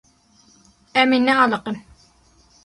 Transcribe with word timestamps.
Em 1.01 1.09
ê 1.17 1.19
nealiqin. 1.25 1.77